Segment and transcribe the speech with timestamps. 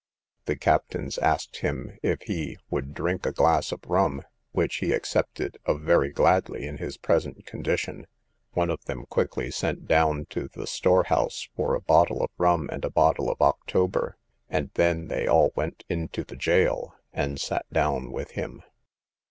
[0.45, 5.59] The captains asked him if he would drink a glass of rum, which he accepted
[5.65, 8.07] of very gladly in his present condition;
[8.53, 12.83] one of them quickly sent down to the storehouse for a bottle of rum and
[12.83, 14.17] a bottle of October,
[14.49, 18.63] and then they all went into the gaol, and sat down with him.